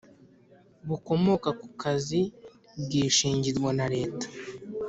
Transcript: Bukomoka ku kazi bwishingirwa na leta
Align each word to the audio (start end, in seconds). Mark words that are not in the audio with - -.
Bukomoka 0.87 1.49
ku 1.59 1.67
kazi 1.81 2.21
bwishingirwa 2.83 3.69
na 3.79 3.85
leta 3.95 4.27